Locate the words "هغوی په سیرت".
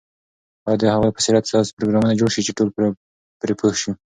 0.93-1.45